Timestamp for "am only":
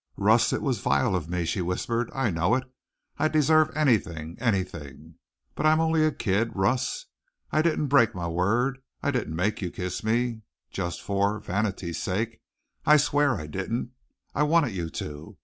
5.73-6.03